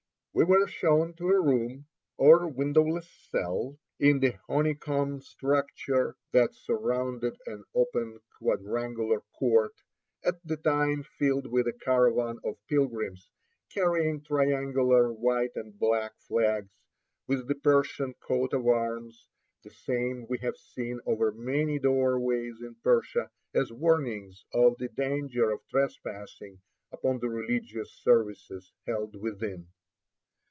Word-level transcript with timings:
We 0.33 0.45
were 0.45 0.65
shown 0.65 1.13
to 1.15 1.27
a 1.27 1.41
room, 1.41 1.87
or 2.15 2.47
windowless 2.47 3.09
cell, 3.29 3.77
in 3.99 4.21
the 4.21 4.31
honeycomb 4.47 5.19
structure 5.19 6.15
that 6.31 6.55
surrounded 6.55 7.35
an 7.45 7.65
open 7.75 8.21
quadrangular 8.37 9.23
court, 9.37 9.73
at 10.23 10.35
the 10.47 10.55
time 10.55 11.03
filled 11.03 11.47
with 11.47 11.67
a 11.67 11.73
caravan 11.73 12.39
of 12.45 12.55
pilgrims, 12.69 13.29
carrying 13.73 14.21
triangular 14.23 15.11
white 15.11 15.53
and 15.57 15.77
black 15.77 16.13
flags, 16.21 16.77
with 17.27 17.49
the 17.49 17.55
Persian 17.55 18.13
coat 18.13 18.53
of 18.53 18.65
arms, 18.65 19.27
the 19.65 19.69
same 19.69 20.25
we 20.29 20.37
have 20.37 20.55
seen 20.55 21.01
over 21.05 21.33
many 21.33 21.77
doorways 21.77 22.55
in 22.61 22.75
Persia 22.81 23.29
as 23.53 23.73
warnings 23.73 24.45
of 24.53 24.77
the 24.79 24.87
danger 24.87 25.51
of 25.51 25.67
trespassing 25.69 26.61
upon 26.89 27.19
the 27.19 27.27
religious 27.27 27.91
services 27.91 28.71
held 28.87 29.17
within. 29.17 29.67